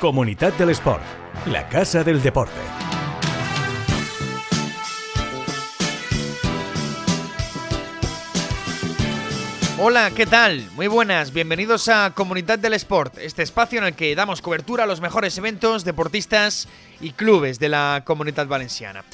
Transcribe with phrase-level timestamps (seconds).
[0.00, 1.02] Comunidad del Sport,
[1.44, 2.58] la casa del deporte.
[9.78, 10.66] Hola, ¿qué tal?
[10.74, 14.86] Muy buenas, bienvenidos a Comunidad del Sport, este espacio en el que damos cobertura a
[14.86, 16.66] los mejores eventos, deportistas
[17.02, 19.04] y clubes de la comunidad valenciana.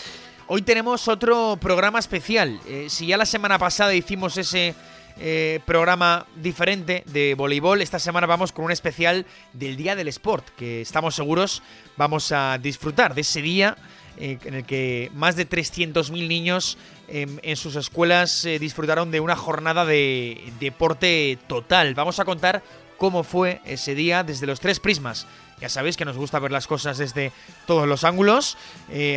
[0.47, 2.61] Hoy tenemos otro programa especial.
[2.69, 4.77] Eh, si ya la semana pasada hicimos ese
[5.19, 7.81] eh, programa diferente de voleibol.
[7.81, 11.63] Esta semana vamos con un especial del Día del Sport, que estamos seguros
[11.97, 13.79] vamos a disfrutar de ese día
[14.19, 16.77] eh, en el que más de 300.000 niños
[17.09, 21.95] em, en sus escuelas eh, disfrutaron de una jornada de deporte total.
[21.95, 22.63] Vamos a contar
[22.99, 25.27] cómo fue ese día desde los tres prismas.
[25.63, 27.33] Ya sabéis que nos gusta ver las cosas desde
[27.67, 28.59] todos los ángulos,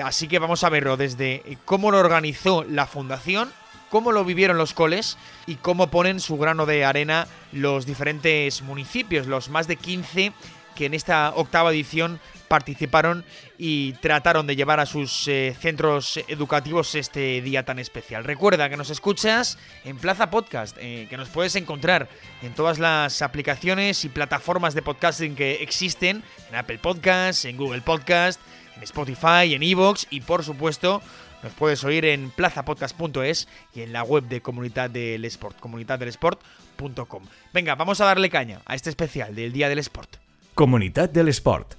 [0.06, 3.52] así que vamos a verlo desde cómo lo organizó la fundación,
[3.90, 9.28] cómo lo vivieron los coles y cómo ponen su grano de arena los diferentes municipios,
[9.28, 10.34] los más de 15
[10.76, 13.26] que en esta octava edición participaron
[13.58, 18.24] y trataron de llevar a sus eh, centros educativos este día tan especial.
[18.24, 22.08] Recuerda que nos escuchas en Plaza Podcast, eh, que nos puedes encontrar
[22.42, 27.82] en todas las aplicaciones y plataformas de podcasting que existen, en Apple Podcast, en Google
[27.82, 28.40] Podcast,
[28.76, 31.02] en Spotify, en Evox y por supuesto
[31.44, 37.24] nos puedes oír en plazapodcast.es y en la web de Comunidad del Sport, comunidaddelesport.com.
[37.54, 40.18] Venga, vamos a darle caña a este especial del Día del Sport.
[40.54, 41.76] Comunidad del Sport,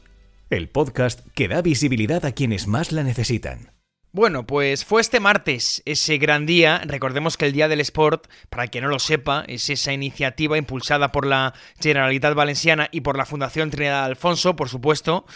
[0.49, 3.80] el podcast que da visibilidad a quienes más la necesitan.
[4.13, 6.83] Bueno, pues fue este martes ese gran día.
[6.85, 11.13] Recordemos que el Día del Sport, para quien no lo sepa, es esa iniciativa impulsada
[11.13, 15.27] por la Generalitat Valenciana y por la Fundación Trinidad Alfonso, por supuesto,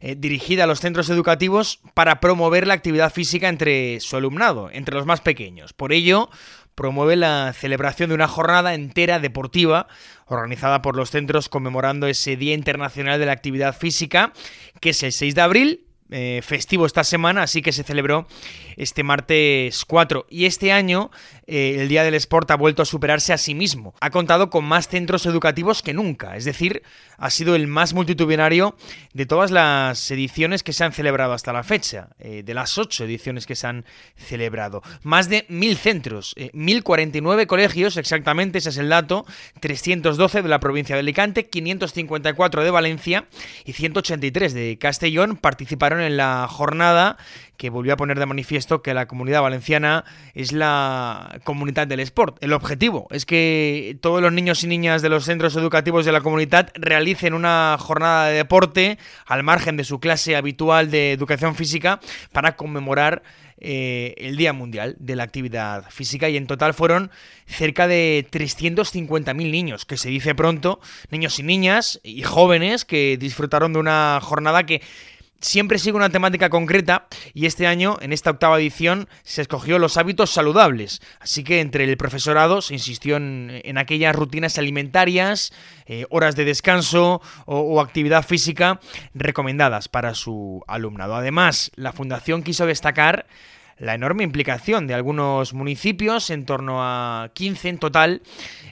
[0.00, 4.96] eh, dirigida a los centros educativos para promover la actividad física entre su alumnado, entre
[4.96, 5.72] los más pequeños.
[5.72, 6.28] Por ello,
[6.74, 9.86] promueve la celebración de una jornada entera deportiva
[10.26, 14.32] organizada por los centros conmemorando ese Día Internacional de la Actividad Física,
[14.80, 18.26] que es el 6 de abril eh, festivo esta semana, así que se celebró
[18.76, 20.26] este martes 4.
[20.28, 21.10] Y este año
[21.46, 23.94] eh, el Día del Sport ha vuelto a superarse a sí mismo.
[24.00, 26.82] Ha contado con más centros educativos que nunca, es decir,
[27.16, 28.76] ha sido el más multitudinario
[29.14, 33.04] de todas las ediciones que se han celebrado hasta la fecha, eh, de las ocho
[33.04, 34.82] ediciones que se han celebrado.
[35.02, 39.24] Más de mil centros, 1049 colegios, exactamente, ese es el dato,
[39.60, 43.26] 312 de la provincia de Alicante, 554 de Valencia
[43.64, 47.16] y 183 de Castellón participaron en la jornada
[47.56, 52.36] que volvió a poner de manifiesto que la comunidad valenciana es la comunidad del sport.
[52.42, 56.20] El objetivo es que todos los niños y niñas de los centros educativos de la
[56.20, 62.00] comunidad realicen una jornada de deporte al margen de su clase habitual de educación física
[62.32, 63.22] para conmemorar
[63.66, 67.10] eh, el Día Mundial de la Actividad Física y en total fueron
[67.46, 70.80] cerca de 350.000 niños, que se dice pronto,
[71.10, 74.82] niños y niñas y jóvenes que disfrutaron de una jornada que
[75.44, 79.96] siempre sigue una temática concreta y este año, en esta octava edición, se escogió los
[79.98, 81.02] hábitos saludables.
[81.20, 85.52] Así que entre el profesorado se insistió en, aquellas rutinas alimentarias,
[85.86, 88.80] eh, horas de descanso o, actividad física
[89.12, 91.14] recomendadas para su alumnado.
[91.14, 93.26] Además, la fundación quiso destacar
[93.78, 98.22] la enorme implicación de algunos municipios, en torno a 15 en total,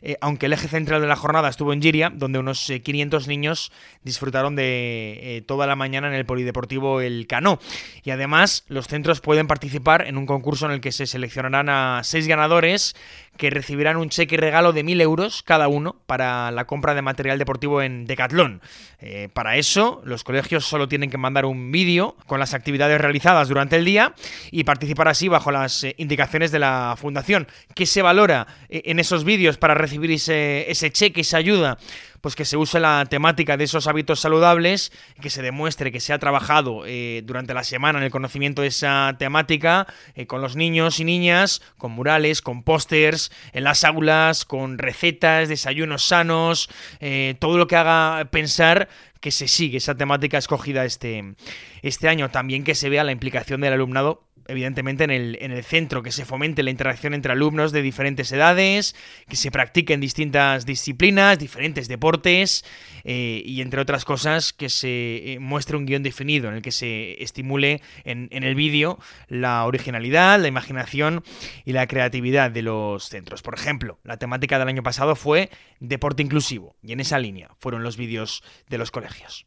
[0.00, 3.28] eh, aunque el eje central de la jornada estuvo en Giria, donde unos 500 eh,
[3.28, 7.58] niños disfrutaron de eh, toda la mañana en el Polideportivo El Cano.
[8.02, 12.00] Y además, los centros pueden participar en un concurso en el que se seleccionarán a
[12.04, 12.94] seis ganadores
[13.36, 17.38] que recibirán un cheque regalo de 1.000 euros cada uno para la compra de material
[17.38, 18.60] deportivo en Decathlon.
[19.00, 23.48] Eh, para eso, los colegios solo tienen que mandar un vídeo con las actividades realizadas
[23.48, 24.14] durante el día
[24.50, 27.48] y participar así bajo las eh, indicaciones de la fundación.
[27.74, 31.78] ¿Qué se valora eh, en esos vídeos para recibir ese, ese cheque, esa ayuda?
[32.22, 36.12] Pues que se use la temática de esos hábitos saludables, que se demuestre que se
[36.12, 40.56] ha trabajado eh, durante la semana en el conocimiento de esa temática eh, con los
[40.56, 46.70] niños y niñas, con murales, con pósters, en las aulas, con recetas, desayunos sanos,
[47.00, 48.88] eh, todo lo que haga pensar
[49.20, 51.34] que se sigue esa temática escogida este,
[51.82, 52.30] este año.
[52.30, 56.12] También que se vea la implicación del alumnado evidentemente en el, en el, centro, que
[56.12, 58.94] se fomente la interacción entre alumnos de diferentes edades,
[59.28, 62.64] que se practiquen distintas disciplinas, diferentes deportes
[63.04, 66.72] eh, y entre otras cosas que se eh, muestre un guion definido en el que
[66.72, 68.98] se estimule en, en el vídeo
[69.28, 71.22] la originalidad, la imaginación
[71.64, 73.42] y la creatividad de los centros.
[73.42, 75.50] Por ejemplo, la temática del año pasado fue
[75.80, 79.46] deporte inclusivo y en esa línea fueron los vídeos de los colegios.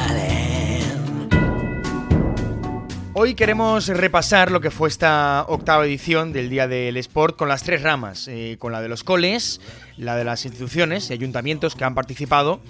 [3.23, 7.61] Hoy queremos repasar lo que fue esta octava edición del Día del Sport con las
[7.61, 9.61] tres ramas, eh, con la de los coles,
[9.95, 12.61] la de las instituciones y ayuntamientos que han participado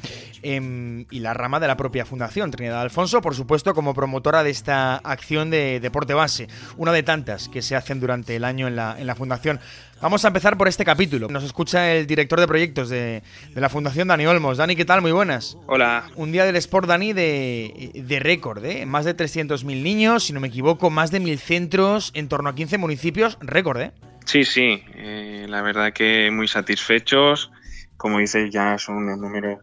[0.42, 4.50] em, y la rama de la propia Fundación Trinidad Alfonso, por supuesto, como promotora de
[4.50, 8.75] esta acción de deporte base, una de tantas que se hacen durante el año en
[8.75, 9.62] la, en la Fundación.
[10.01, 11.27] Vamos a empezar por este capítulo.
[11.27, 13.21] Nos escucha el director de proyectos de,
[13.53, 14.57] la Fundación, Dani Olmos.
[14.57, 15.01] Dani, ¿qué tal?
[15.01, 15.59] Muy buenas.
[15.68, 16.09] Hola.
[16.15, 18.88] Un día del Sport, Dani, de, de récord, ¿eh?
[18.88, 22.56] Más de 300.000 niños, si no me equivoco, más de 1.000 centros, en torno a
[22.56, 23.92] 15 municipios, récord, ¿eh?
[24.25, 24.83] Sí, sí.
[24.95, 27.51] Eh, la verdad que muy satisfechos.
[27.95, 29.59] Como dices, ya son unos números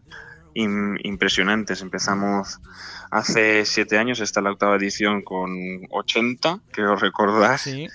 [0.54, 1.82] impresionantes.
[1.82, 2.60] Empezamos
[3.10, 5.50] hace siete años, esta la octava edición con
[5.90, 7.58] 80, creo recordar.
[7.58, 7.88] Sí.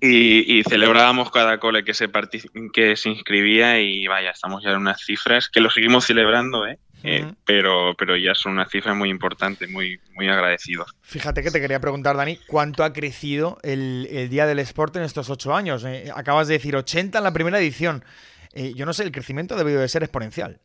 [0.00, 2.10] Y, celebrábamos cada cole que se,
[2.72, 6.78] que se inscribía y vaya, estamos ya en unas cifras que lo seguimos celebrando, ¿eh?
[7.02, 10.94] eh pero, pero ya son una cifra muy importante, muy, muy agradecidos.
[11.02, 15.30] Fíjate que te quería preguntar, Dani, ¿cuánto ha crecido el, Día del Sport en estos
[15.30, 15.84] ocho años?
[15.84, 18.04] Eh, acabas de decir 80 en la primera edición.
[18.52, 20.60] Eh, yo no sé, el crecimiento ha debido de ser exponencial.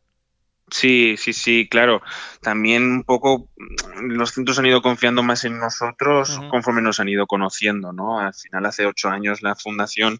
[0.72, 2.02] Sí, sí, sí, claro.
[2.42, 7.10] También un poco mm, los centros han ido confiando más en nosotros conforme nos han
[7.10, 8.20] ido conociendo, ¿no?
[8.20, 10.20] Al final, hace ocho años la fundación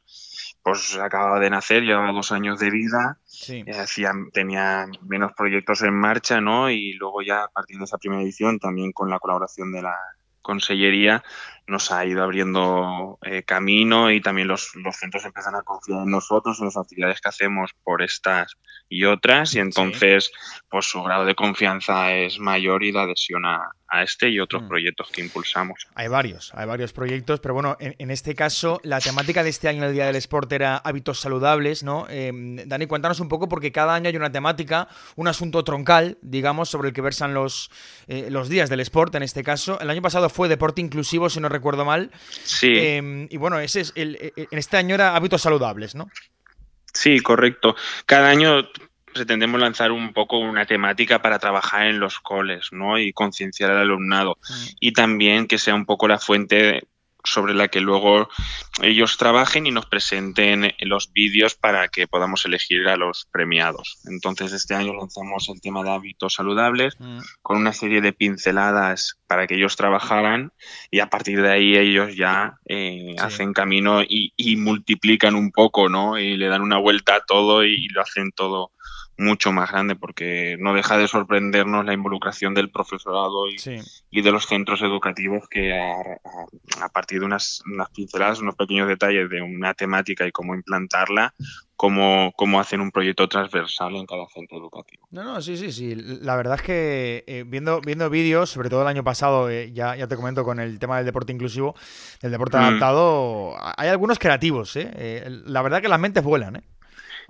[0.62, 3.64] pues acababa de nacer, llevaba dos años de vida, sí.
[3.72, 6.70] hacía, tenía menos proyectos en marcha, ¿no?
[6.70, 9.96] Y luego ya a partir de esa primera edición, también con la colaboración de la
[10.42, 11.24] Consellería,
[11.70, 16.12] nos ha ido abriendo eh, camino y también los, los, centros empiezan a confiar en
[16.12, 18.56] nosotros, en las actividades que hacemos por estas
[18.90, 20.32] y otras, y entonces
[20.70, 23.72] pues su grado de confianza es mayor y la adhesión a,
[24.04, 24.68] este y otros mm.
[24.68, 25.88] proyectos que impulsamos.
[25.96, 29.84] Hay varios, hay varios proyectos, pero bueno, en, este caso la temática de este año
[29.84, 32.06] el Día del Sport era hábitos saludables, ¿no?
[32.08, 36.70] Em, Dani, cuéntanos un poco porque cada año hay una temática, un asunto troncal, digamos,
[36.70, 37.72] sobre el que versan los,
[38.08, 39.80] eh, los días del sport en este caso.
[39.80, 42.12] El año pasado fue deporte inclusivo, si no recuerdo mal.
[42.44, 42.74] Sí.
[42.76, 46.10] Em, y bueno, ese es el, en este año era hábitos saludables, ¿no?
[46.94, 47.76] Sí, correcto.
[48.06, 48.68] Cada año
[49.14, 52.98] pretendemos lanzar un poco una temática para trabajar en los coles, ¿no?
[52.98, 54.38] Y concienciar al alumnado.
[54.50, 54.66] Mm.
[54.80, 56.84] Y también que sea un poco la fuente
[57.24, 58.30] sobre la que luego
[58.82, 64.00] ellos trabajen y nos presenten los vídeos para que podamos elegir a los premiados.
[64.06, 67.20] Entonces este año lanzamos el tema de hábitos saludables mm.
[67.42, 70.54] con una serie de pinceladas para que ellos trabajaran
[70.92, 76.18] y a partir de ahí ellos ya eh, hacen camino y, multiplican un poco, ¿no?
[76.18, 78.72] Y le dan una vuelta a todo y lo hacen todo
[79.20, 83.58] mucho más grande porque no deja de sorprendernos la involucración del profesorado y,
[84.10, 89.30] y de los centros educativos que a, partir de unas, unas, pinceladas, unos pequeños detalles
[89.30, 91.34] de una temática y cómo implantarla,
[91.76, 95.06] cómo, cómo hacen un proyecto transversal en cada centro educativo.
[95.12, 95.96] No, no, sí, sí, sí.
[95.96, 99.98] La verdad es que eh, viendo, viendo vídeos, sobre todo el año pasado, eh, ya,
[99.98, 101.76] ya te comento con el tema del deporte inclusivo,
[102.22, 102.62] del deporte mm.
[102.62, 105.28] adaptado, hay algunos creativos, ¿eh?
[105.46, 106.64] La verdad que las mentes vuelan, ¿eh?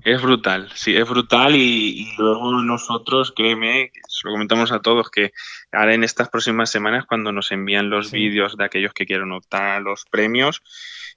[0.03, 3.91] Es brutal, sí, es brutal y, luego nosotros, créeme,
[4.23, 5.33] lo comentamos a todos, que
[5.71, 9.63] ahora en estas próximas semanas cuando nos envían los vídeos de aquellos que quieren optar
[9.63, 10.61] a los premios,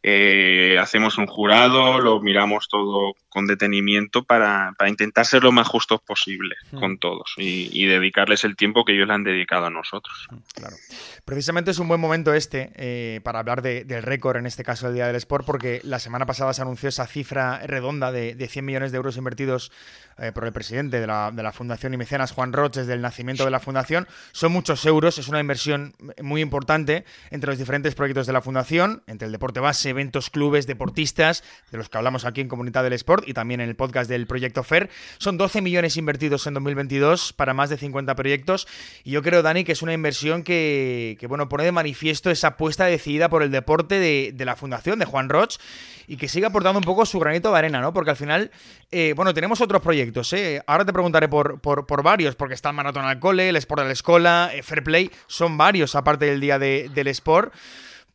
[0.04, 6.00] eh, hacemos un jurado, lo miramos todo con detenimiento para, intentar ser lo más justos
[6.02, 6.78] posible hmm.
[6.80, 10.26] con todos y, dedicarles el tiempo que ellos le han dedicado a nosotros.
[10.30, 10.76] Hmm, claro.
[11.25, 14.94] Precisamente es un buen momento este eh, para hablar del récord, en este caso el
[14.94, 18.64] Día del Sport, porque la semana pasada se anunció esa cifra redonda de, de 100
[18.64, 19.71] millones de euros invertidos
[20.18, 23.00] eh, por el presidente de la, de la Fundación y Mecenas, Juan Roch, desde el
[23.00, 24.06] nacimiento de la Fundación.
[24.42, 29.04] Son muchos euros, es una inversión muy importante entre los diferentes proyectos de la Fundación,
[29.06, 32.94] entre el deporte base, eventos, clubes, deportistas, de los que hablamos aquí en Comunidad del
[32.94, 34.90] Sport y también en el podcast del Proyecto FER.
[35.18, 38.66] Son 12 millones invertidos en 2022 para más de 50 proyectos
[39.04, 42.87] y yo creo, Dani, que es una inversión que, bueno, pone de manifiesto esa apuesta
[42.87, 45.58] decidida por el deporte de, de la Fundación, de Juan Roch,
[46.06, 47.92] y que siga aportando un poco su granito de arena, ¿no?
[47.92, 48.50] Porque al final,
[48.90, 50.62] eh, bueno, tenemos otros proyectos, ¿eh?
[50.66, 53.87] Ahora te preguntaré por, por, varios, porque está el Maratón al Cole, el Sport de
[53.87, 57.52] la Escuela, eh, Fair Play, son varios aparte del día del Sport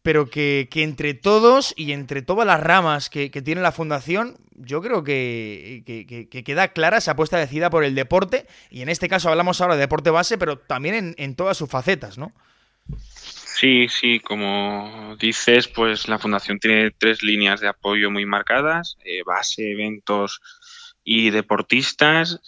[0.07, 5.03] pero que, entre todos y entre todas las ramas que, tiene la fundación, yo creo
[5.03, 9.59] que, que, queda clara esa apuesta decidida por el deporte, y en este caso hablamos
[9.59, 12.31] ahora de deporte base, pero también en, en todas sus facetas, ¿no?
[13.59, 19.23] Sí, sí, como dices, pues la fundación tiene tres líneas de apoyo muy marcadas, eh,
[19.25, 20.41] base, eventos
[21.09, 22.41] y deportistas,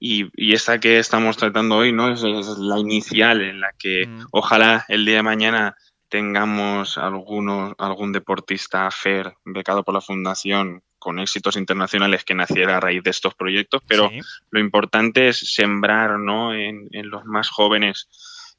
[0.00, 2.10] y, y, esta que estamos tratando hoy, ¿no?
[2.10, 4.28] Es, la inicial en la que mm.
[4.30, 5.76] ojalá el día de mañana
[6.08, 12.80] tengamos algunos, algún deportista FER becado por la Fundación con éxitos internacionales que naciera a
[12.80, 14.10] raíz de estos proyectos, pero
[14.50, 16.54] lo importante es sembrar ¿no?
[16.54, 18.08] en, en, los más jóvenes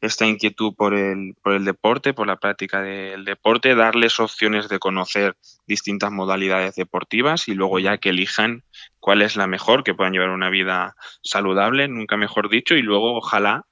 [0.01, 4.80] esta inquietud por el, por el deporte, por la práctica del deporte, darles opciones de
[4.80, 5.36] conocer
[5.66, 8.63] distintas modalidades deportivas y luego ya que elijan
[9.00, 13.18] cuál es la mejor, que puedan llevar una vida saludable, nunca mejor dicho, y luego
[13.18, 13.66] ojalá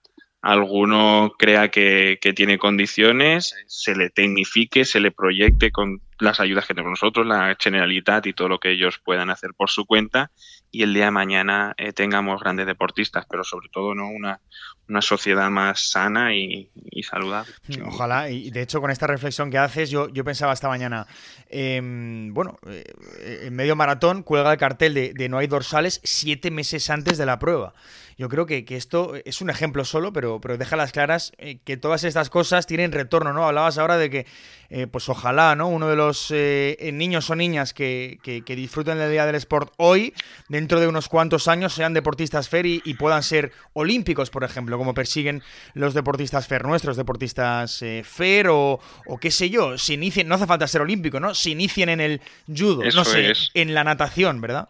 [0.45, 6.73] alguno crea que, tiene condiciones, se le tecnifique, se le proyecte con las ayudas que
[6.73, 10.31] tenemos nosotros, la Generalitat y todo lo que ellos puedan hacer por su cuenta
[10.71, 14.41] y el día de mañana eh, tengamos grandes deportistas, pero sobre todo no una,
[14.89, 16.69] una sociedad más sana y,
[17.03, 17.51] saludable.
[17.85, 21.07] Ojalá, y de hecho con esta reflexión que haces, yo, yo pensaba esta mañana,
[21.49, 26.51] em, bueno, eh, en medio maratón cuelga el cartel de, de no hay dorsales siete
[26.51, 27.73] meses antes de la prueba.
[28.17, 31.75] Yo creo que, esto es un ejemplo solo, pero, pero deja las claras eh, que
[31.75, 33.45] todas estas cosas tienen retorno, ¿no?
[33.45, 34.25] Hablabas ahora de que,
[34.69, 35.67] eh, pues ojalá, ¿no?
[35.67, 40.13] Uno de los eh, niños o niñas que, que, disfruten del Día del Sport hoy,
[40.49, 44.93] dentro de unos cuantos años, sean deportistas FER y, puedan ser olímpicos, por ejemplo, como
[44.93, 45.43] persiguen
[45.73, 50.47] los deportistas FER nuestros, deportistas FER o, o, qué sé yo, se inicien, no hace
[50.47, 51.35] falta ser olímpico, ¿no?
[51.35, 54.69] Se inicien en el judo, no sé, en la natación, ¿verdad?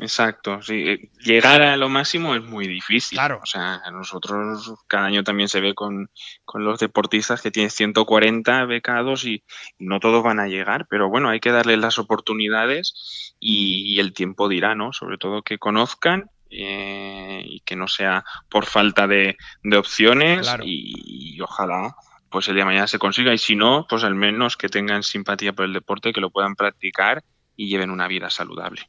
[0.00, 0.88] Exacto, sí.
[0.88, 3.16] Eh, llegar a lo máximo es muy difícil.
[3.16, 3.40] Claro.
[3.42, 6.10] O sea, nosotros cada año también se ve con,
[6.54, 9.44] los deportistas que tienen 140 becados y
[9.78, 14.48] no todos van a llegar, pero bueno, hay que darles las oportunidades y, el tiempo
[14.48, 14.92] dirá, ¿no?
[14.92, 19.36] Sobre todo que conozcan eh, y que no sea por falta de,
[19.76, 21.94] opciones y, y, ojalá
[22.30, 25.04] pues el día de mañana se consiga y si no, pues al menos que tengan
[25.04, 27.22] simpatía por el deporte, que lo puedan practicar
[27.56, 28.82] y lleven una vida saludable.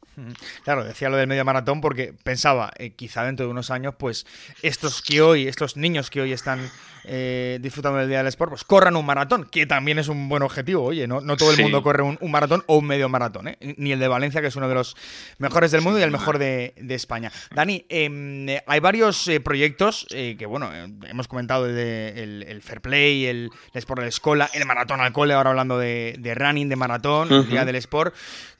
[0.64, 4.26] Claro, decía lo del medio maratón porque pensaba, eh, quizá dentro de unos años, pues
[4.62, 6.70] estos que hoy, estos niños que hoy están
[7.06, 10.42] eh, disfrutando del Día del Sport, pues corran un maratón, que también es un buen
[10.42, 10.84] objetivo.
[10.84, 13.58] Oye, no, no todo el mundo corre un, maratón o un medio maratón, ¿eh?
[13.76, 14.96] ni el de Valencia, que es uno de los
[15.38, 17.30] mejores del mundo y el mejor de, España.
[17.54, 20.70] Dani, em, hay varios proyectos que, bueno,
[21.08, 25.34] hemos comentado el, el, Fair Play, el, Sport de la Escuela, el Maratón al Cole,
[25.34, 28.14] ahora hablando de, running, de maratón, el Día del Sport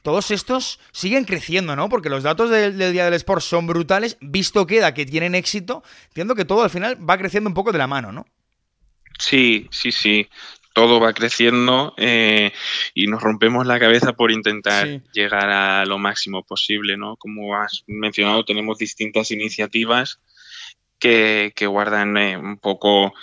[0.07, 1.89] todos estos siguen creciendo, ¿no?
[1.89, 6.37] Porque los datos del, Día del Sport son brutales, visto queda que tienen éxito, entiendo
[6.37, 8.25] que todo al final va creciendo un poco de la mano, ¿no?
[9.19, 10.29] Sí, sí, sí.
[10.75, 12.53] Todo va creciendo eh,
[12.93, 17.17] y nos rompemos la cabeza por intentar llegar a lo máximo posible, ¿no?
[17.17, 20.21] Como has mencionado, tenemos distintas iniciativas
[20.99, 23.15] que, guardan eh, un poco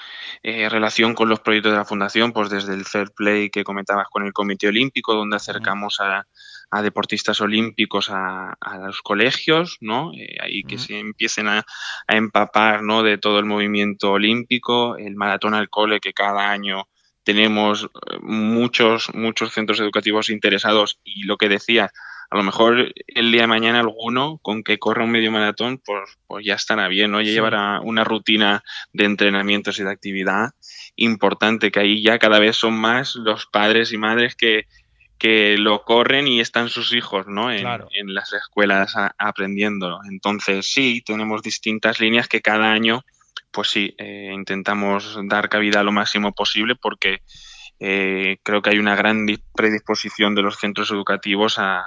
[0.41, 4.07] eh, relación con los proyectos de la Fundación, pues desde el Fair Play que comentabas
[4.09, 6.25] con el Comité Olímpico, donde acercamos a,
[6.73, 10.11] a deportistas olímpicos a, los colegios, ¿no?
[10.15, 11.63] Eh, ahí que se empiecen a,
[12.07, 13.03] empapar, ¿no?
[13.03, 16.87] De todo el movimiento olímpico, el maratón al cole que cada año
[17.23, 21.91] tenemos eh, muchos, muchos centros educativos interesados y lo que decía,
[22.31, 26.17] a lo mejor el día de mañana alguno con que corra un medio maratón, pues,
[26.25, 27.21] pues ya estará bien, ¿no?
[27.21, 28.63] Ya llevará una rutina
[28.93, 30.53] de entrenamientos y de actividad
[30.95, 34.65] importante, que ahí ya cada vez son más los padres y madres que,
[35.17, 37.51] que lo corren y están sus hijos ¿no?
[37.51, 39.99] en, las escuelas aprendiendo.
[40.09, 43.03] Entonces sí, tenemos distintas líneas que cada año,
[43.51, 47.21] pues sí, eh, intentamos dar cabida lo máximo posible porque
[47.79, 51.83] eh, creo que hay una gran predisposición de los centros educativos a,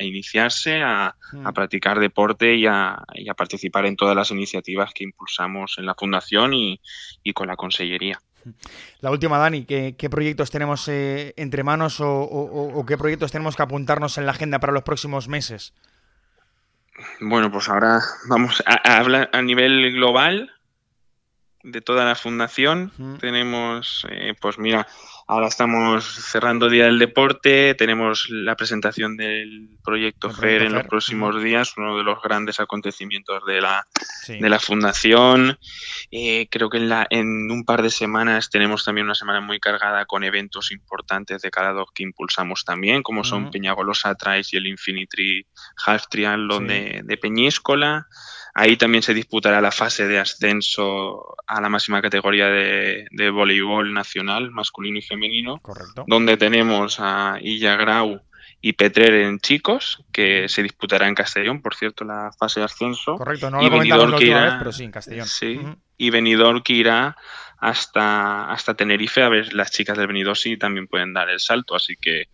[0.00, 1.52] iniciarse, a, hmm.
[1.52, 3.02] practicar deporte y a,
[3.36, 6.80] participar en todas las iniciativas que impulsamos en la Fundación y
[7.34, 8.20] con la Consellería.
[9.00, 14.18] La última, Dani, ¿qué, proyectos tenemos eh, entre manos o, qué proyectos tenemos que apuntarnos
[14.18, 15.74] en la agenda para los próximos meses?
[17.20, 20.52] Bueno, pues ahora vamos a, hablar a nivel global
[21.62, 22.92] de toda la fundación.
[23.20, 24.86] Tenemos, eh, pues mira,
[25.32, 31.42] Ahora estamos cerrando Día del Deporte, tenemos la presentación del proyecto FER en los próximos
[31.42, 33.88] días, uno de los grandes acontecimientos de la,
[34.28, 35.58] de la Fundación.
[36.10, 39.58] Eh, creo que en, la, en un par de semanas tenemos también una semana muy
[39.58, 44.66] cargada con eventos importantes de calado que impulsamos también, como son Peñagolosa Trails y el
[44.66, 45.46] Infinity
[45.86, 48.06] Half Triathlon de, de Peñíscola.
[48.54, 54.50] Ahí también se disputará la fase de ascenso a la máxima categoría de, voleibol nacional,
[54.50, 56.04] masculino y femenino, Correcto.
[56.06, 58.20] donde tenemos a Illa Grau
[58.60, 63.16] y Petrer en chicos, que se disputará en Castellón, por cierto, la fase de ascenso.
[63.16, 65.26] Correcto, no lo última vez, pero sí, en Castellón.
[65.26, 65.60] Sí,
[65.96, 67.16] y Benidorm que irá
[67.62, 71.76] hasta, hasta Tenerife, a ver, las chicas del Benidosi también pueden dar el salto.
[71.76, 72.28] Así que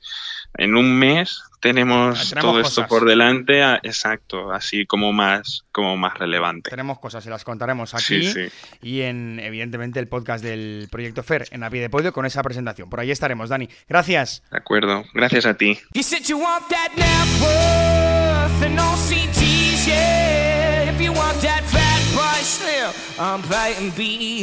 [0.54, 6.70] en un mes tenemos, todo esto por delante, exacto, así como más, como más relevante.
[6.70, 8.32] Tenemos cosas y las contaremos aquí
[8.80, 12.88] y en, evidentemente, el podcast del Proyecto FER en la de Podio con esa presentación.
[12.88, 13.68] Por ahí estaremos, Dani.
[13.88, 14.42] Gracias.
[14.50, 15.78] De acuerdo, gracias a ti.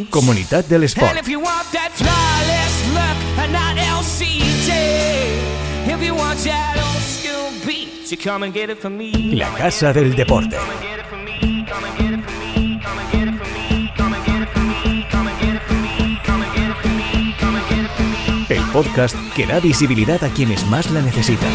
[0.09, 1.13] Comunidad del Sport.
[9.31, 10.57] La Casa del Deporte.
[18.49, 21.51] El podcast que da visibilidad a quienes más la necesitan.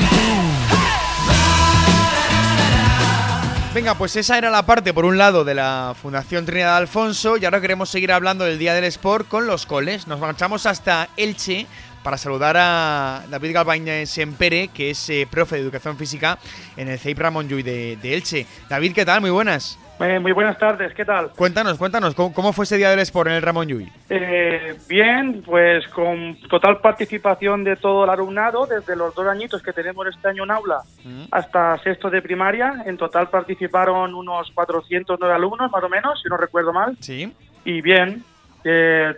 [3.74, 7.44] Venga, pues esa era la parte, por un lado, de la Fundación Trinidad Alfonso y
[7.44, 10.08] ahora queremos seguir hablando del Día del Sport con los coles.
[10.08, 11.66] Nos marchamos hasta Elche
[12.02, 16.38] para saludar a David Galvañ Sempere, que es eh, profe de Educación Física
[16.76, 18.46] en el CEIP Ramón Llull de, Elche.
[18.68, 19.20] David, ¿qué tal?
[19.20, 19.78] Muy buenas.
[20.00, 21.30] Eh, muy buenas tardes, ¿qué tal?
[21.36, 23.92] Cuéntanos, cuéntanos, ¿cómo, fue ese día del Sport en el Ramón Llull?
[24.08, 29.74] Eh, bien, pues con total participación de todo el alumnado, desde los dos añitos que
[29.74, 31.24] tenemos este año en aula mm.
[31.30, 32.82] hasta sexto de primaria.
[32.86, 36.96] En total participaron unos 409 alumnos, más o menos, si no recuerdo mal.
[37.00, 37.30] Sí.
[37.66, 38.24] Y bien,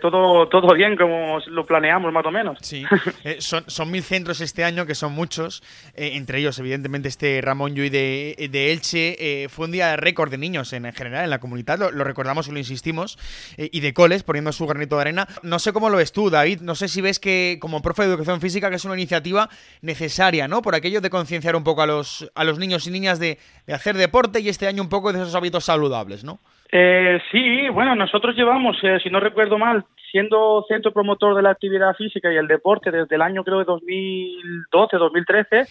[0.01, 2.57] todo, todo bien como lo planeamos más o menos.
[2.61, 2.85] Sí,
[3.23, 5.63] eh, son, son mil centros este año, que son muchos,
[5.95, 9.43] eh, entre ellos evidentemente este Ramón Llull de, de Elche.
[9.43, 12.47] Eh, fue un día de récord de niños en, general en la comunidad, lo, recordamos
[12.47, 13.17] y lo insistimos,
[13.57, 15.27] y de coles poniendo su granito de arena.
[15.41, 18.09] No sé cómo lo ves tú, David, no sé si ves que como profe de
[18.09, 19.49] educación física que es una iniciativa
[19.81, 20.61] necesaria, ¿no?
[20.61, 23.73] Por aquello de concienciar un poco a los, a los niños y niñas de, de
[23.73, 26.39] hacer deporte y este año un poco de esos hábitos saludables, ¿no?
[26.75, 31.51] Eh, sí, bueno, nosotros llevamos, eh, si no recuerdo mal, siendo centro promotor de la
[31.51, 35.67] actividad física y el deporte desde el año creo de 2012, 2013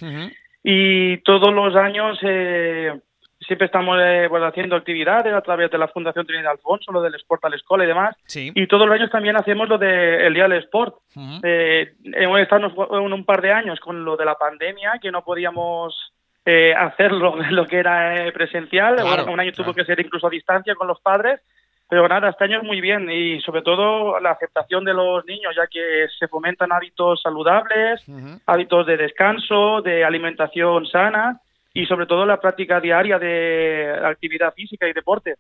[0.63, 2.93] y todos los años eh,
[3.45, 7.17] siempre estamos eh, pues, haciendo actividades a través de la Fundación Trinidad Alfonso, lo del
[7.17, 8.17] Sport a la Escuela y demás.
[8.55, 10.99] Y todos los años también hacemos lo del Día del Sport.
[11.17, 16.13] hemos estado un par de años con lo de la pandemia que no podíamos
[16.45, 18.97] eh, hacerlo lo que era eh, presencial.
[19.29, 21.41] un año tuvo que ser incluso a distancia con los padres.
[21.89, 25.55] Pero nada, este año es muy bien y sobre todo la aceptación de los niños,
[25.55, 28.03] ya que se fomentan hábitos saludables,
[28.47, 31.39] hábitos de descanso, de alimentación sana
[31.75, 35.37] y sobre todo la práctica diaria de actividad física y deporte.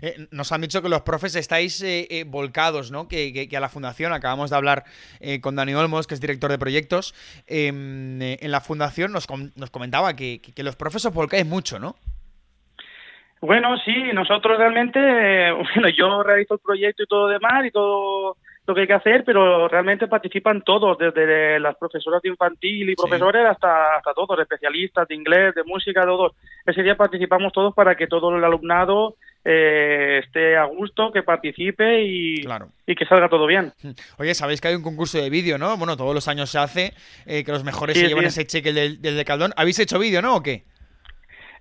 [0.00, 3.08] Eh, nos han dicho que los profes estáis eh, eh, volcados, ¿no?
[3.08, 4.84] Que, a la fundación, acabamos de hablar
[5.40, 7.14] con Dani Olmos, que es director de proyectos,
[7.46, 9.26] em, en la fundación nos,
[9.56, 11.96] nos comentaba que, que, los profes os volcáis mucho, ¿no?
[13.40, 15.00] Bueno, sí, nosotros realmente,
[15.74, 19.24] bueno, yo realizo el proyecto y todo demás y todo lo que hay que hacer,
[19.24, 25.08] pero realmente participan todos, desde las profesoras de infantil y profesores hasta, hasta todos, especialistas
[25.08, 26.32] de inglés, de música, todos.
[26.64, 32.02] Ese día participamos todos para que todo el alumnado eh, esté a gusto, que participe
[32.04, 32.44] y,
[32.86, 33.72] y que salga todo bien.
[34.18, 35.76] Oye, sabéis que hay un concurso de vídeo, ¿no?
[35.76, 36.92] Bueno, todos los años se hace,
[37.26, 39.52] eh, que los mejores se llevan ese cheque del, del de Caldón.
[39.56, 40.36] ¿Habéis hecho vídeo, no?
[40.36, 40.64] ¿O qué?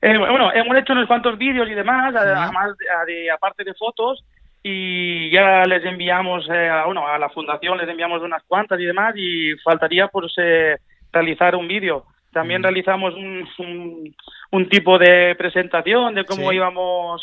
[0.04, 4.24] Eh, bueno, hemos hecho unos cuantos vídeos y demás, además de, aparte de fotos,
[4.64, 8.86] y ya les enviamos eh, a, bueno, a la fundación, les enviamos unas cuantas y
[8.86, 10.78] demás y faltaría pues eh,
[11.12, 12.06] realizar un vídeo.
[12.32, 14.16] También realizamos un,
[14.52, 17.22] un, tipo de presentación de cómo íbamos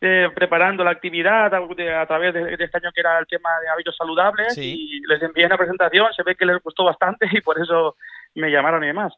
[0.00, 3.96] eh, preparando la actividad a, través de, este año que era el tema de hábitos
[3.96, 7.96] saludables y les envié una presentación, se ve que les gustó bastante y por eso
[8.34, 9.12] me llamaron y demás.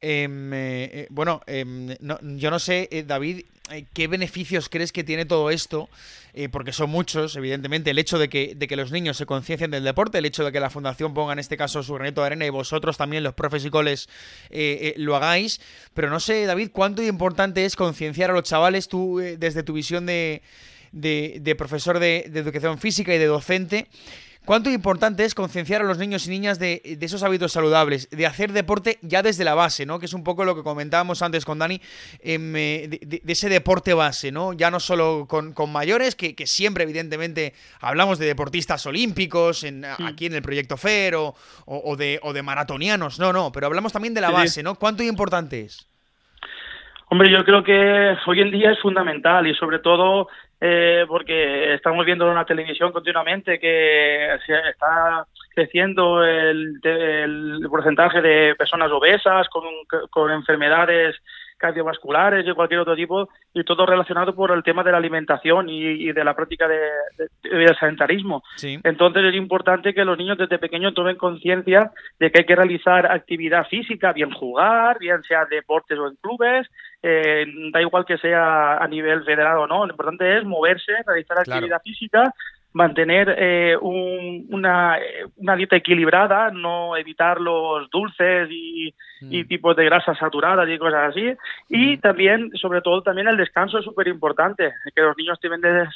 [0.00, 1.88] Em, eh, eh, bueno, em,
[2.36, 3.44] yo no sé, eh, David,
[3.92, 5.88] ¿qué beneficios crees que tiene todo esto?
[6.50, 9.84] porque son muchos, evidentemente, el hecho de que, de que los niños se conciencien del
[9.84, 12.44] deporte, el hecho de que la fundación ponga en este caso su granito de arena
[12.44, 14.08] y vosotros también, los profes y coles,
[14.96, 15.60] lo hagáis.
[15.94, 20.06] Pero no sé, David, cuánto importante es concienciar a los chavales, tú, desde tu visión
[20.06, 20.42] de,
[20.90, 23.86] de, profesor de, de educación física y de docente,
[24.44, 28.52] ¿Cuánto importante es concienciar a los niños y niñas de, esos hábitos saludables, de hacer
[28.52, 29.98] deporte ya desde la base, ¿no?
[29.98, 31.80] Que es un poco lo que comentábamos antes con Dani,
[32.20, 34.52] em, eh, de, ese deporte base, ¿no?
[34.52, 40.34] Ya no solo con, mayores, que, siempre, evidentemente, hablamos de deportistas olímpicos en, aquí en
[40.34, 44.30] el Proyecto FER o, de, o de maratonianos, no, no, pero hablamos también de la
[44.30, 44.74] base, ¿no?
[44.74, 45.88] ¿Cuánto importante es?
[47.08, 50.28] Hombre, yo creo que hoy en día es fundamental y sobre todo
[50.60, 56.80] eh, porque estamos viendo en la televisión continuamente que se está creciendo el,
[57.70, 59.64] porcentaje de personas obesas con,
[60.10, 61.16] con enfermedades
[61.56, 66.12] cardiovasculares y cualquier otro tipo, y todo relacionado por el tema de la alimentación y,
[66.12, 66.78] de la práctica de,
[67.42, 68.42] de, sedentarismo.
[68.62, 73.10] Entonces es importante que los niños desde pequeños tomen conciencia de que hay que realizar
[73.10, 76.68] actividad física, bien jugar, bien sea deportes o en clubes,
[77.02, 81.38] eh, da igual que sea a nivel federado o no, lo importante es moverse, realizar
[81.38, 82.32] actividad física
[82.74, 84.98] mantener eh, una,
[85.36, 89.46] una, dieta equilibrada, no evitar los dulces y, mm.
[89.46, 91.32] tipos de grasas saturadas y cosas así.
[91.68, 92.00] Y mm.
[92.00, 95.86] también, sobre todo, también el descanso es súper importante, que los niños deben de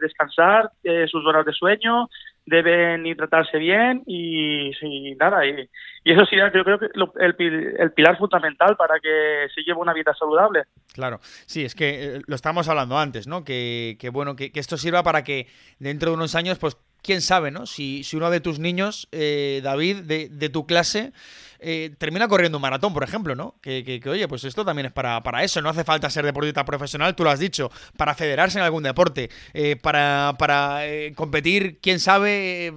[0.00, 2.08] descansar, eh, sus horas de sueño,
[2.48, 4.70] deben hidratarse bien y,
[5.18, 5.68] nada, y,
[6.04, 10.14] eso sí, yo creo que el, el, pilar fundamental para que se lleve una vida
[10.18, 10.64] saludable.
[10.94, 13.44] Claro, sí, es que eh, lo estábamos hablando antes, ¿no?
[13.44, 15.46] Que, que bueno, que, que, esto sirva para que
[15.78, 17.66] dentro de unos años, pues quién sabe, ¿no?
[17.66, 21.12] Si, si uno de tus niños, eh, David, de, de, tu clase,
[21.60, 23.54] eh, termina corriendo un maratón, por ejemplo, ¿no?
[23.60, 26.64] Que, que, oye, pues esto también es para, para, eso, no hace falta ser deportista
[26.64, 30.80] profesional, tú lo has dicho, para federarse en algún deporte, eh, para, para
[31.14, 32.72] competir, quién sabe,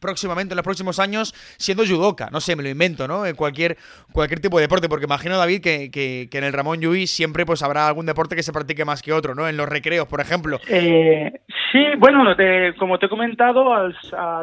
[0.00, 3.26] próximamente, en los próximos años, siendo judoka, no sé, me lo invento, ¿no?
[3.26, 3.76] En cualquier,
[4.12, 7.62] cualquier tipo de deporte, porque imagino, David, que, que, en el Ramón Lluís siempre pues
[7.62, 9.48] habrá algún deporte que se practique más que otro, ¿no?
[9.48, 10.58] En los recreos, por ejemplo.
[10.66, 12.24] sí, bueno,
[12.78, 13.94] como te he comentado, al,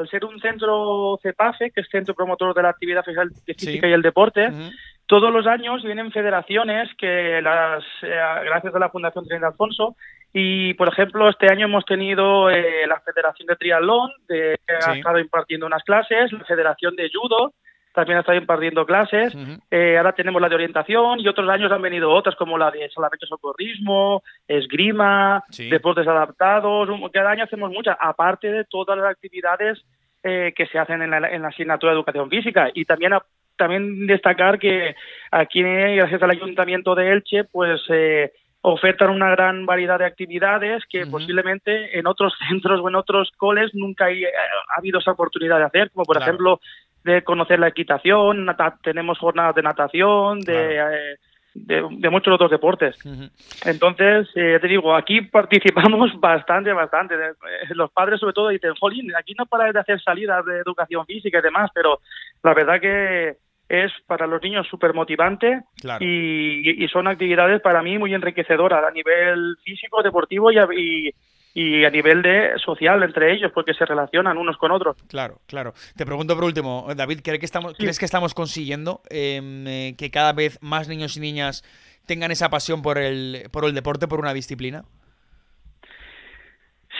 [0.10, 3.04] ser un centro CEPAFE, que es Centro Promotor de la Actividad
[3.46, 4.52] Física y el Deporte,
[5.06, 9.96] todos los años vienen federaciones que las, eh, gracias a la Fundación Trinidad Alfonso,
[10.32, 14.96] y por ejemplo, este año hemos tenido eh, la Federación de Triatlón, de, que ha
[14.96, 17.54] estado impartiendo unas clases, la Federación de Judo,
[17.94, 19.36] también ha estado impartiendo clases.
[19.72, 22.90] Eh, ahora tenemos la de orientación y otros años han venido otras como la de
[22.90, 26.88] solamente socorrismo, esgrima, deportes adaptados.
[27.12, 29.84] Cada año hacemos muchas, aparte de todas las actividades
[30.24, 32.70] eh, que se hacen en la, en la, asignatura de educación física.
[32.74, 33.14] Y también,
[33.60, 34.96] también destacar que
[35.30, 41.06] aquí, gracias al Ayuntamiento de Elche, pues eh, ofertan una gran variedad de actividades que
[41.06, 45.92] posiblemente en otros centros o en otros coles nunca ha habido esa oportunidad de hacer,
[45.92, 46.60] como por ejemplo
[47.04, 48.48] de conocer la equitación,
[48.84, 51.18] tenemos jornadas de natación, de, eh,
[51.54, 52.98] de, muchos otros deportes.
[53.66, 57.16] Entonces, eh, te digo, aquí participamos bastante, bastante.
[57.16, 57.36] Eh,
[57.72, 61.40] los padres sobre todo dicen, jolín, aquí no para de hacer salidas de educación física
[61.40, 62.00] y demás, pero
[62.44, 63.38] la verdad que
[63.70, 65.62] es para los niños súper motivante
[66.00, 71.14] y, y, son actividades para mí muy enriquecedoras a nivel físico, deportivo y, y,
[71.54, 74.98] y a nivel de social entre ellos, porque se relacionan unos con otros.
[75.08, 75.74] Claro, claro.
[75.96, 80.10] Te pregunto por último, David, ¿crees que estamos, ¿crees que estamos consiguiendo em, eh, que
[80.10, 81.64] cada vez más niños y niñas
[82.08, 84.84] tengan esa pasión por el, por el deporte, por una disciplina?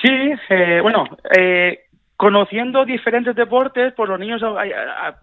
[0.04, 1.06] Sí, eh, bueno,
[1.38, 1.89] eh,
[2.20, 4.42] conociendo diferentes deportes, pues los niños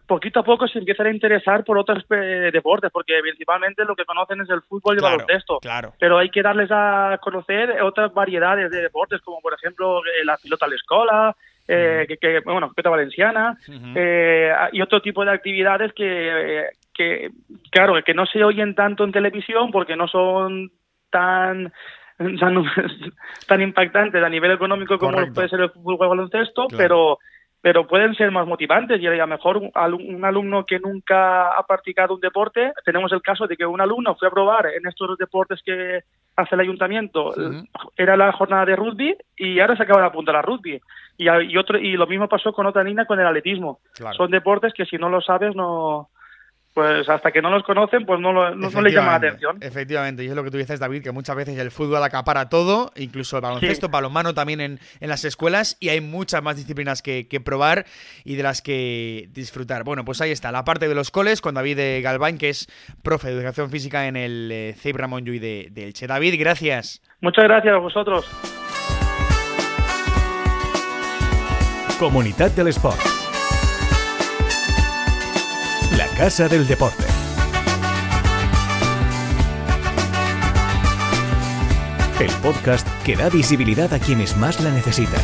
[0.06, 4.06] poquito a poco se empiezan a interesar por otros eh, deportes, porque principalmente lo que
[4.06, 5.58] conocen es el fútbol y el baloncesto.
[5.60, 5.92] Claro.
[6.00, 10.38] Pero hay que darles a conocer otras variedades de deportes, como por ejemplo eh, la
[10.38, 11.36] pilota a la escuela,
[11.68, 13.58] eh, que, bueno, pilota valenciana,
[14.72, 17.28] y otro tipo de actividades que, que,
[17.70, 20.70] claro, que no se oyen tanto en televisión porque no son
[21.10, 21.74] tan
[23.46, 27.18] tan impactantes a nivel económico como puede ser el fútbol o baloncesto, pero
[27.66, 32.14] pero pueden ser más motivantes y a lo mejor un, alumno que nunca ha practicado
[32.14, 35.60] un deporte, tenemos el caso de que un alumno fue a probar en estos deportes
[35.64, 36.04] que
[36.36, 37.34] hace el ayuntamiento,
[37.96, 40.80] era la jornada de rugby y ahora se acaba de apuntar a rugby.
[41.18, 43.80] Y, y, otro, y lo mismo pasó con otra niña con el atletismo.
[44.16, 46.10] Son deportes que si no lo sabes no,
[46.76, 49.56] pues hasta que no los conocen, pues no, no, les llama la atención.
[49.62, 52.92] Efectivamente, y es lo que tú dices, David, que muchas veces el fútbol acapara todo,
[52.96, 57.26] incluso el baloncesto, balonmano también en, en, las escuelas, y hay muchas más disciplinas que,
[57.42, 57.86] probar
[58.24, 59.84] y de las que disfrutar.
[59.84, 62.66] Bueno, pues ahí está, la parte de los coles con David Galván, que es
[63.02, 66.06] profe de educación física en el eh, CEIP Ramón Llull de, de Elche.
[66.06, 67.00] David, gracias.
[67.22, 68.26] Muchas gracias a vosotros.
[71.98, 73.15] Comunidad del Sport.
[76.16, 77.04] Casa del Deporte.
[82.18, 85.20] El podcast que da visibilidad a quienes más la necesitan.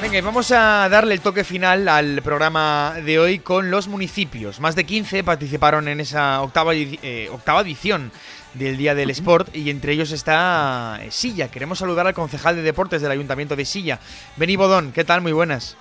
[0.00, 4.60] Venga, y vamos a darle el toque final al programa de hoy con los municipios.
[4.60, 8.12] Más de 15 participaron en esa octava, eh, octava edición
[8.54, 11.48] del Día del Sport y entre ellos está Silla.
[11.48, 14.00] Queremos saludar al concejal de deportes del Ayuntamiento de Silla,
[14.36, 14.92] Beni Bodón.
[14.92, 15.20] ¿Qué tal?
[15.20, 15.76] Muy buenas.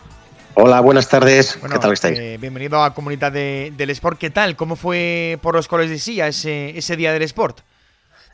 [0.57, 1.57] Hola, buenas tardes.
[1.69, 2.17] ¿Qué tal estáis?
[2.17, 4.17] Eh, bienvenido a comunidad del Sport.
[4.17, 4.55] ¿Qué tal?
[4.55, 7.59] ¿Cómo fue por los coles de Silla ese, ese día del Sport?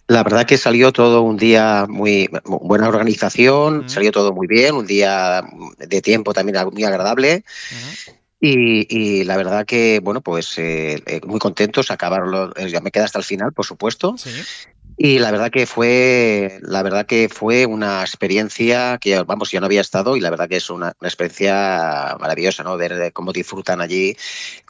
[0.07, 4.85] La verdad que salió todo un día muy buena organización, salió todo muy bien, un
[4.85, 5.43] día
[5.77, 7.43] de tiempo también muy agradable.
[8.43, 13.19] Y, la verdad que, bueno, pues eh, eh, muy contentos, acabarlo, ya me queda hasta
[13.19, 14.15] el final, por supuesto.
[14.17, 14.31] Sí.
[15.03, 19.65] Y la verdad que fue, la verdad que fue una experiencia que, vamos, yo no
[19.65, 22.77] había estado y la verdad que es una, experiencia maravillosa, ¿no?
[22.77, 24.15] Ver cómo disfrutan allí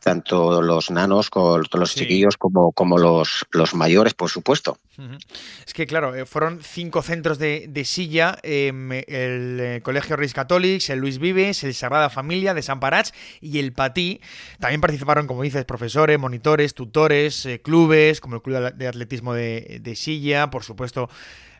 [0.01, 4.77] tanto los nanos, con, los chiquillos, como, como los, los mayores, por supuesto.
[5.67, 10.89] Es que, claro, eh, fueron cinco centros de, silla, em, el eh, Colegio Reis Católicos,
[10.89, 14.21] el Luis Vives, el Sagrada Familia de San Parats y el Patí.
[14.59, 19.79] También participaron, como dices, profesores, monitores, tutores, eh, clubes, como el Club de Atletismo de,
[19.81, 20.20] de Silla
[20.51, 21.09] por supuesto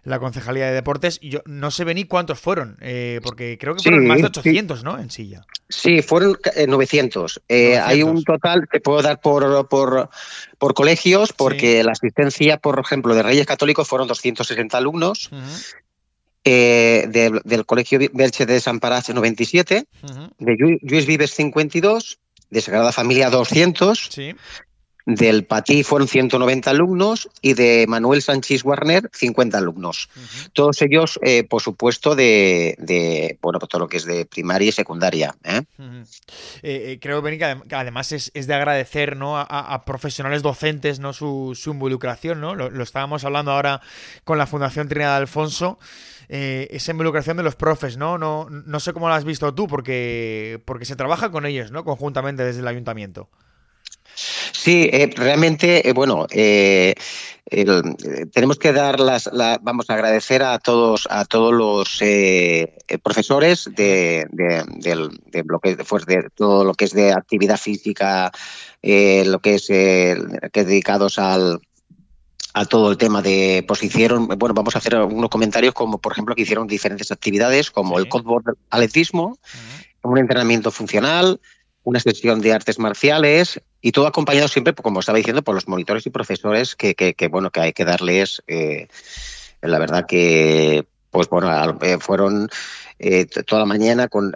[0.04, 1.20] la Concejalía de Deportes.
[1.22, 4.84] Y yo no sé ni cuántos fueron, eh, porque creo que fueron más de 800,
[4.84, 5.00] ¿no?
[5.00, 5.46] En silla.
[5.70, 7.42] Sí, fueron 900.
[7.48, 10.10] Eh, eh, hay un total que puedo dar por, por,
[10.58, 15.30] por colegios, porque la asistencia, por ejemplo, de Reyes Católicos fueron 260 alumnos.
[16.44, 19.86] del Colegio Belche de San Parache 97,
[20.40, 22.20] de Luis Vives 52,
[22.50, 24.36] de Sagrada Familia 200, sí.
[25.16, 30.10] Del Patí fueron 190 alumnos y de Manuel Sánchez Warner 50 alumnos.
[30.54, 34.72] Todos ellos, eh, por supuesto, de, bueno, pues todo lo que es de primaria y
[34.72, 35.36] secundaria.
[35.44, 35.64] ¿eh?
[36.62, 39.38] Eh, creo, Beni, que además es, de agradecer ¿no?
[39.38, 41.12] a, profesionales docentes ¿no?
[41.12, 42.40] su, involucración.
[42.40, 42.56] ¿no?
[42.56, 43.82] Lo, estábamos hablando ahora
[44.24, 45.78] con la Fundación Trinidad Alfonso.
[46.30, 48.18] esa involucración de los profes, ¿no?
[48.18, 48.48] ¿no?
[48.50, 51.84] No sé cómo lo has visto tú, porque, porque se trabaja con ellos, ¿no?
[51.84, 53.30] Conjuntamente desde el ayuntamiento.
[54.16, 56.94] Sí, eh, realmente, eh, bueno, eh,
[58.34, 59.30] tenemos que dar las,
[59.62, 62.00] vamos a agradecer a todos, a todos los
[63.04, 68.32] profesores de, de, bloque, pues de todo lo que es de actividad física,
[68.82, 71.60] lo que es que dedicados al
[72.54, 76.12] a todo el tema de, pues hicieron, bueno, vamos a hacer algunos comentarios como, por
[76.12, 79.38] ejemplo, que hicieron diferentes actividades como el codeboard atletismo,
[80.04, 81.40] un entrenamiento funcional,
[81.84, 86.06] una sesión de artes marciales y todo acompañado siempre, como estaba diciendo, por los monitores
[86.06, 88.88] y profesores que, que, bueno, que hay que darles, eh,
[89.62, 92.50] la verdad que, pues bueno, eh, fueron
[93.04, 94.32] eh, toda la mañana con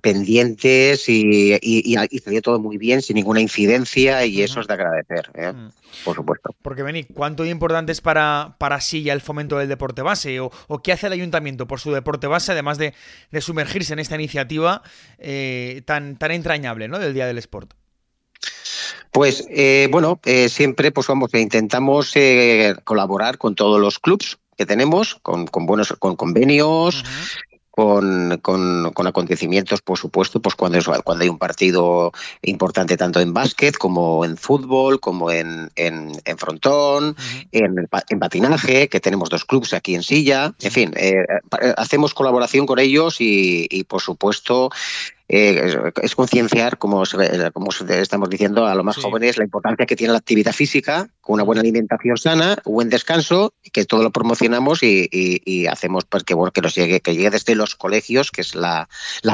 [0.00, 5.30] pendientes y, y, salió todo muy bien, sin ninguna incidencia y eso es de agradecer,
[5.34, 5.52] ¿eh?
[5.52, 5.68] mm.
[6.04, 6.54] por supuesto.
[6.60, 10.40] Porque, Beni, ¿cuánto importante es para, para Silla el fomento del deporte base?
[10.40, 10.50] ¿O,
[10.82, 12.92] qué hace el ayuntamiento por su deporte base, además de,
[13.40, 14.82] sumergirse en esta iniciativa
[15.18, 16.98] eh, tan, tan entrañable ¿no?
[16.98, 17.72] del Día del Sport?
[19.18, 19.48] Pues
[19.90, 22.14] bueno, siempre pues vamos, intentamos
[22.84, 27.02] colaborar con todos los clubs que tenemos, con, buenos con convenios,
[27.72, 33.76] con, con, acontecimientos, por supuesto, pues cuando, cuando hay un partido importante tanto en básquet
[33.76, 37.16] como en fútbol, como en, en, frontón,
[37.50, 40.54] en, en, patinaje, que tenemos dos clubes aquí en Silla.
[40.60, 41.24] En fin, eh,
[41.60, 44.70] eh, hacemos colaboración con ellos y, y por supuesto,
[45.28, 47.02] eh, es concienciar, como,
[47.52, 51.42] como estamos diciendo, a los más jóvenes la importancia que tiene la actividad física, una
[51.42, 56.62] buena alimentación sana, buen descanso, que todo lo promocionamos y, hacemos pues, que, bueno, que
[56.62, 58.88] nos llegue, que llegue desde los colegios, que es la,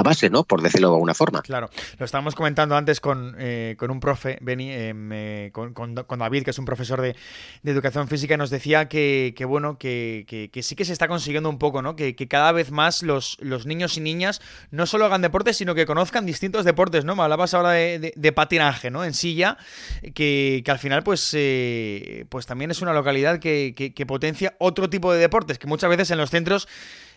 [0.04, 0.44] base, ¿no?
[0.44, 1.40] Por decirlo de alguna forma.
[1.42, 6.42] Claro, lo estábamos comentando antes con, eh, con un profe, Beni, eh, con, con, David,
[6.42, 7.14] que es un profesor de,
[7.64, 11.80] educación física, y nos decía que, bueno, que, sí que se está consiguiendo un poco,
[11.80, 11.94] ¿no?
[11.94, 15.86] Que, cada vez más los, los niños y niñas no solo hagan deporte, sino que
[15.86, 17.14] conozcan distintos deportes, ¿no?
[17.14, 19.04] Me hablabas ahora de, patinaje, ¿no?
[19.04, 19.58] En silla,
[20.14, 21.83] que, al final, pues, eh,
[22.28, 26.18] pues también es una localidad que, potencia otro tipo de deportes, que muchas veces en
[26.18, 26.68] los centros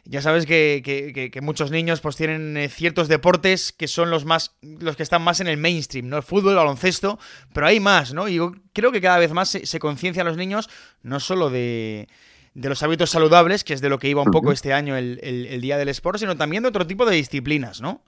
[0.05, 4.95] ya sabes que, muchos niños pues tienen eh, ciertos deportes que son los más los
[4.95, 6.17] que están más en el mainstream, ¿no?
[6.17, 7.19] El fútbol, el baloncesto,
[7.53, 8.27] pero hay más, ¿no?
[8.27, 10.69] Y yo creo que cada vez más se, se conciencia a los niños
[11.03, 12.07] no solo de,
[12.53, 15.19] de los hábitos saludables, que es de lo que iba un poco este año el,
[15.21, 18.03] el Día del Sport, sino también de otro tipo de disciplinas, ¿no?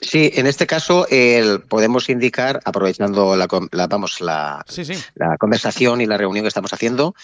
[0.00, 1.06] Sí, en este caso
[1.68, 3.48] podemos indicar, aprovechando la,
[3.88, 4.64] vamos, la,
[5.14, 7.14] la, conversación y la reunión que estamos haciendo,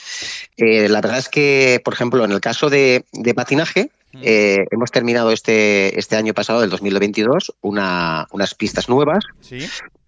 [0.57, 3.91] eh, la verdad es que, por ejemplo, en el caso de, de patinaje,
[4.23, 9.25] eh, hemos terminado este, este año pasado, del 2022, una, unas pistas nuevas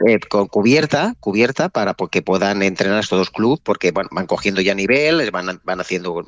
[0.07, 4.75] eh, con cubierta, cubierta para que puedan entrenar estos dos clubes, porque van cogiendo ya
[4.75, 6.23] nivel, van, van haciendo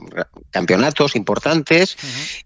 [0.51, 1.97] campeonatos importantes.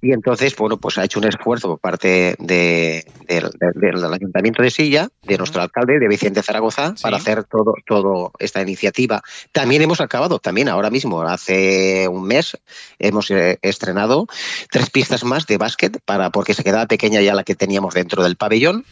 [0.00, 5.08] Y entonces, bueno, pues ha hecho un esfuerzo por parte de, del Ayuntamiento de Silla,
[5.22, 9.22] de nuestro alcalde, de Vicente Zaragoza, para hacer todo, todo esta iniciativa.
[9.52, 12.58] También hemos acabado, también ahora mismo, hace un mes,
[12.98, 14.26] hemos eh, estrenado
[14.70, 18.22] tres pistas más de básquet para porque se quedaba pequeña ya la que teníamos dentro
[18.22, 18.84] del pabellón.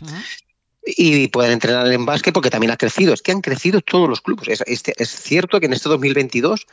[0.84, 3.12] Y pueden entrenar en básquet porque también ha crecido.
[3.12, 4.60] Es que han crecido todos los clubes.
[4.66, 6.66] Es, es, cierto que en este 2022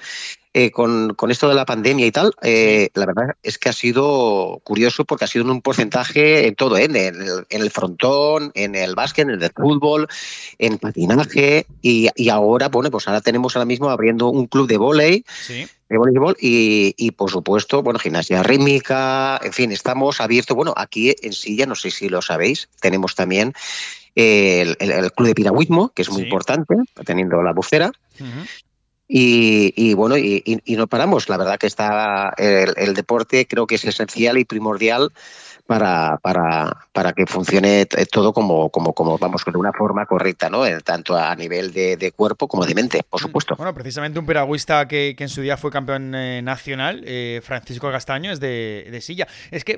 [0.59, 4.59] eh, con, esto de la pandemia y tal, eh, la verdad es que ha sido
[4.63, 6.85] curioso porque ha sido un porcentaje en todo, ¿eh?
[6.85, 10.07] en, el, frontón, en el básquet, en el fútbol,
[10.57, 15.25] en patinaje y, ahora, bueno, pues ahora tenemos ahora mismo abriendo un club de volei.
[15.47, 20.57] de voleibol y, por supuesto, bueno, gimnasia rítmica, en fin, estamos abiertos.
[20.57, 23.53] Bueno, aquí en Silla, no sé si lo sabéis, tenemos también
[24.15, 24.75] el,
[25.15, 26.73] club de piragüismo, que es muy importante,
[27.05, 27.91] teniendo la bucera.
[29.09, 31.29] Y, bueno, y, no paramos.
[31.29, 35.11] La verdad que está el, deporte creo que es esencial y primordial
[35.65, 40.63] para, para, para que funcione todo como, como, como, vamos, de una forma correcta, ¿no?
[40.81, 43.55] Tanto a nivel de, cuerpo como de mente, por mm, supuesto.
[43.55, 48.31] Bueno, precisamente un piragüista que, en su día fue campeón eh, nacional, eh, Francisco Castaño,
[48.31, 49.27] es de, silla.
[49.51, 49.77] Es que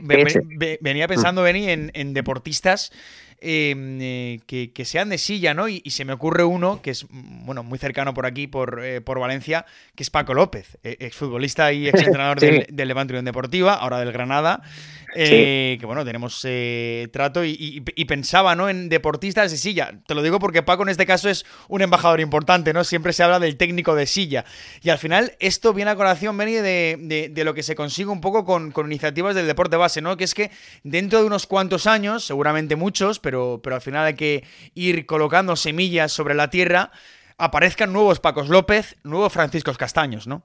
[0.80, 2.92] venía pensando, Beni, en, en deportistas
[3.42, 5.68] eh, que, sean de silla, ¿no?
[5.68, 9.20] Y, se me ocurre uno que es, bueno, muy cercano por aquí, por, eh, por
[9.20, 14.00] Valencia, que es Paco López, eh, exfutbolista y exentrenador del, del Levante Unión Deportiva, ahora
[14.00, 14.62] del Granada.
[15.14, 16.46] Que bueno, tenemos
[17.12, 18.70] trato y, pensaba, ¿no?
[18.70, 19.92] En deportistas de silla.
[20.06, 22.84] Te lo digo porque Paco en este caso es un embajador importante, ¿no?
[22.84, 24.46] Siempre se habla del técnico de silla.
[24.82, 28.22] Y al final esto viene a colación, Beni, de, de, lo que se consigue un
[28.22, 30.18] poco con, iniciativas del deporte base, ¿no?
[30.18, 30.52] Que es que
[30.84, 35.56] dentro de unos cuantos años, seguramente muchos, pero, pero al final hay que ir colocando
[35.56, 36.92] semillas sobre la tierra,
[37.38, 40.44] aparezcan nuevos Pacos López, nuevos Franciscos Castaños, ¿no?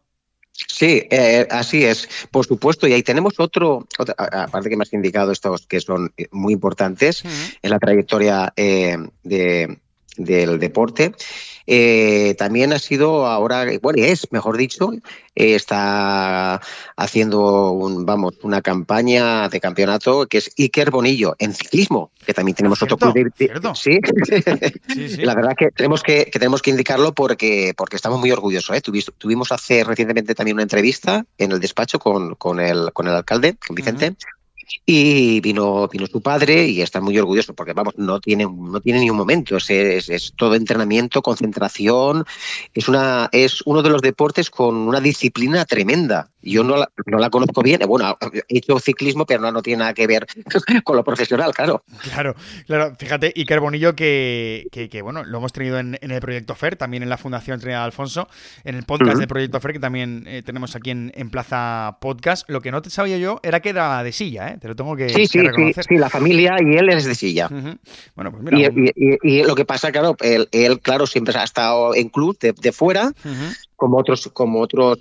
[0.52, 2.86] Sí, eh, así es, por supuesto.
[2.86, 7.24] Y ahí tenemos otro, aparte que me has indicado estos que son muy importantes
[7.60, 9.78] en la trayectoria eh, de,
[10.16, 11.12] del deporte.
[11.66, 14.92] Eh, también ha sido ahora, bueno, es, mejor dicho,
[15.34, 16.60] eh, está
[16.96, 22.54] haciendo un, vamos, una campaña de campeonato que es Iker Bonillo en ciclismo, que también
[22.54, 23.98] tenemos otro club de, ¿Sí?
[25.22, 28.76] La verdad que tenemos que, tenemos que indicarlo porque, porque estamos muy orgullosos.
[28.76, 28.82] ¿eh?
[28.82, 33.56] Tuvimos, hace recientemente también una entrevista en el despacho con, con, el, con el alcalde,
[33.66, 34.16] con Vicente.
[34.86, 39.00] Y vino, vino su padre y está muy orgulloso porque, vamos, no tiene, no tiene
[39.00, 39.56] ni un momento.
[39.56, 42.24] Es, es, todo entrenamiento, concentración.
[42.72, 46.30] Es, una, es uno de los deportes con una disciplina tremenda.
[46.44, 47.80] Yo no la, no la conozco bien.
[47.86, 48.16] Bueno,
[48.48, 50.26] he hecho ciclismo, pero no, no tiene nada que ver
[50.84, 51.82] con lo profesional, claro.
[52.02, 52.34] Claro,
[52.66, 52.94] claro.
[52.98, 57.08] Fíjate, y Bonillo, que, que, bueno, lo hemos tenido en, el Proyecto FER, también en
[57.08, 58.28] la Fundación Trinidad Alfonso,
[58.64, 62.48] en el podcast del Proyecto FER, que también eh, tenemos aquí en, en Plaza Podcast.
[62.50, 64.58] Lo que no te sabía yo era que era de silla, ¿eh?
[64.60, 65.84] Te lo tengo que, sí, sí, reconocer.
[65.88, 67.48] Sí, la familia y él es de silla.
[68.14, 68.70] Bueno, pues mira.
[69.22, 72.72] Y, lo que pasa, claro, él, él, claro, siempre ha estado en club de, de
[72.72, 73.12] fuera
[73.76, 74.98] como otros como otros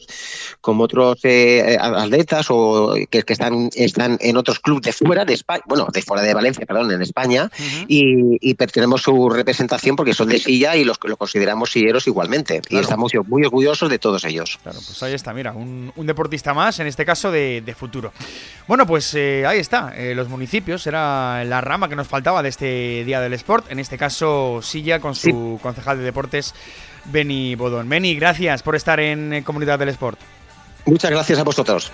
[0.62, 5.34] como otros eh, atletas o que, que, están están en otros clubes de fuera de
[5.34, 7.50] España bueno de fuera de Valencia perdón en España
[7.88, 12.62] y, y, tenemos su representación porque son de silla y los lo consideramos silleros igualmente.
[12.70, 14.60] Y estamos muy orgullosos de todos ellos.
[14.64, 18.14] Claro pues ahí está mira un, deportista más en este caso de, futuro.
[18.68, 22.50] Bueno pues eh, ahí está eh, los municipios era la rama que nos faltaba de
[22.50, 26.54] este día del sport en este caso silla con su concejal de deportes
[27.06, 27.90] Beni Bodón.
[27.90, 30.20] Beni, gracias por estar en eh, Comunidad del Sport.
[30.86, 31.92] Muchas gracias a vosotros.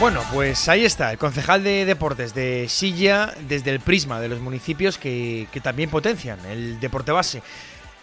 [0.00, 4.40] Bueno, pues ahí está, el concejal de deportes de Silla desde el prisma de los
[4.40, 7.42] municipios que, que, también potencian el deporte base.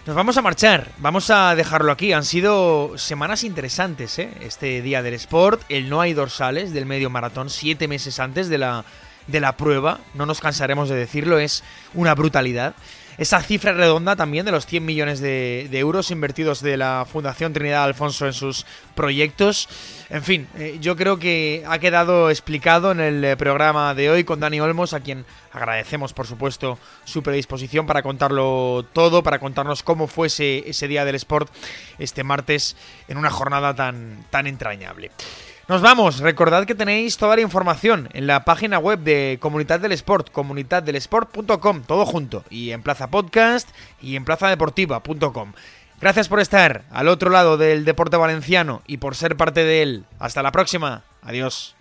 [0.05, 2.13] Nos vamos a marchar, vamos a dejarlo aquí.
[2.13, 4.29] Han sido semanas interesantes, ¿eh?
[4.41, 8.59] Este día del sport, el no hay dorsales del medio maratón, siete meses antes de
[8.59, 8.85] la
[9.27, 11.63] de la prueba, no nos cansaremos de decirlo, es
[11.93, 12.75] una brutalidad.
[13.17, 17.83] Esa cifra redonda también de los 100 millones de, euros invertidos de la Fundación Trinidad
[17.83, 19.67] Alfonso en sus proyectos.
[20.11, 24.23] En fin, eh, yo creo que ha quedado explicado en el eh, programa de hoy
[24.23, 29.81] con Dani Olmos, a quien agradecemos por supuesto su predisposición para contarlo todo, para contarnos
[29.81, 31.51] cómo fue ese, ese día del sport
[31.97, 35.09] este martes en una jornada tan, tan entrañable.
[35.67, 39.91] Nos vamos, recordad que tenéis toda la información en la página web de Comunidad del
[39.91, 43.69] Sport, comunidaddelesport.com, todo junto, y en Plaza Podcast
[44.01, 45.51] y en plazadeportiva.com.
[45.99, 50.05] Gracias por estar al otro lado del deporte valenciano y por ser parte de él.
[50.19, 51.03] Hasta la próxima.
[51.21, 51.76] Adiós.